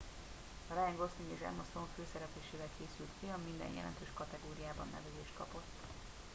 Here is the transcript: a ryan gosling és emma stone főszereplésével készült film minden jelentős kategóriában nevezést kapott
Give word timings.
a 0.69 0.73
ryan 0.73 0.95
gosling 0.97 1.31
és 1.33 1.39
emma 1.45 1.63
stone 1.69 1.85
főszereplésével 1.95 2.67
készült 2.77 3.09
film 3.19 3.37
minden 3.49 3.73
jelentős 3.77 4.07
kategóriában 4.13 4.87
nevezést 4.95 5.35
kapott 5.37 5.71